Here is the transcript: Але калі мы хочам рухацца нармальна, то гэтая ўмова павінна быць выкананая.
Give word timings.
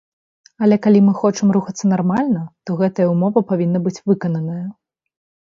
Але 0.67 0.77
калі 0.85 0.99
мы 1.09 1.11
хочам 1.19 1.51
рухацца 1.57 1.85
нармальна, 1.93 2.41
то 2.71 2.79
гэтая 2.81 3.07
ўмова 3.13 3.45
павінна 3.53 3.83
быць 3.85 3.97
выкананая. 4.15 4.65